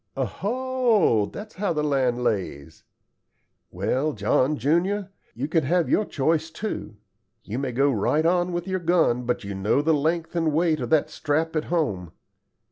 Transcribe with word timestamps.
"Oho, 0.17 1.27
that's 1.27 1.53
how 1.53 1.73
the 1.73 1.83
land 1.83 2.23
lays. 2.23 2.83
Well, 3.69 4.13
John 4.13 4.57
junior, 4.57 5.11
you 5.35 5.47
can 5.47 5.63
have 5.65 5.91
your 5.91 6.05
choice, 6.05 6.49
too. 6.49 6.97
You 7.43 7.59
may 7.59 7.71
go 7.71 7.91
right 7.91 8.25
on 8.25 8.51
with 8.51 8.67
your 8.67 8.79
gun, 8.79 9.25
but 9.27 9.43
you 9.43 9.53
know 9.53 9.83
the 9.83 9.93
length 9.93 10.35
and 10.35 10.51
weight 10.53 10.79
of 10.79 10.89
that 10.89 11.11
strap 11.11 11.55
at 11.55 11.65
home. 11.65 12.13